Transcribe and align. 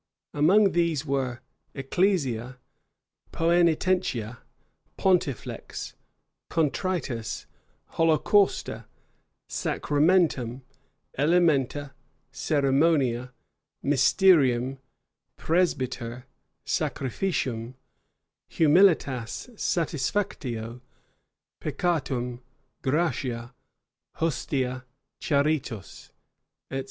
[]Among 0.33 0.71
these 0.71 1.05
were 1.05 1.41
"ecclesia, 1.75 2.57
poenitentia, 3.31 4.39
pontifex, 4.97 5.93
contritus, 6.49 7.45
holocausta, 7.97 8.85
sacramentum, 9.47 10.63
elementa, 11.19 11.91
ceremonia, 12.33 13.31
mysterium, 13.83 14.79
presbyter, 15.37 16.25
sacrificium, 16.65 17.75
humilitas, 18.49 19.51
satisfactio, 19.55 20.81
peccatum, 21.59 22.41
gratia, 22.81 23.53
hostia, 24.15 24.83
charitos," 25.19 26.09
etc. 26.71 26.79